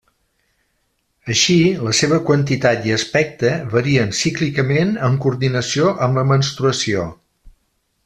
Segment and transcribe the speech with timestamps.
[1.33, 1.57] Així,
[1.87, 7.11] la seva quantitat i aspecte varien cíclicament en coordinació amb la menstruació.